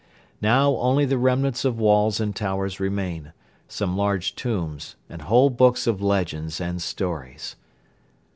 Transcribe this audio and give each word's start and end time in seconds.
Now 0.41 0.71
only 0.77 1.05
the 1.05 1.19
remnants 1.19 1.63
of 1.63 1.77
walls 1.79 2.19
and 2.19 2.35
towers 2.35 2.79
remain, 2.79 3.33
some 3.67 3.95
large 3.95 4.33
tombs 4.33 4.95
and 5.07 5.21
whole 5.21 5.51
books 5.51 5.85
of 5.85 6.01
legends 6.01 6.59
and 6.59 6.81
stories. 6.81 7.55